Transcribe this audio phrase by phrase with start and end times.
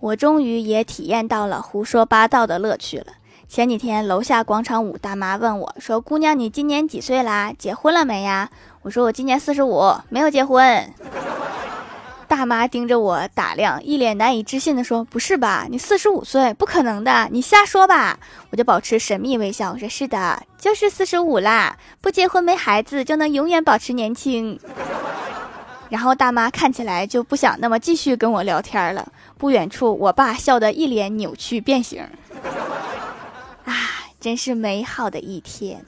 [0.00, 3.06] 我终于也体验到了胡说八道的乐趣了。
[3.46, 7.52] 前几天楼下广场舞大妈问我说：“姑娘，你今年几岁啦？
[7.58, 8.48] 结婚了没呀？”
[8.82, 10.88] 我说：“我今年四十五，没有结婚。”
[12.28, 15.66] 大妈盯着我打量，一脸难以置信的说：“不是吧？
[15.68, 18.20] 你四十五岁，不可能的，你瞎说吧？”
[18.50, 24.58] 我就保持神秘微笑，我说：“是的，就是四十五啦，不结婚没孩子就能永远保持年轻。”
[25.90, 29.06] 然后大妈看起来就不想那么继续跟我聊天了。
[29.36, 32.00] 不远处，我爸笑得一脸扭曲变形。
[33.66, 33.74] 啊，
[34.18, 35.84] 真是美好的一天。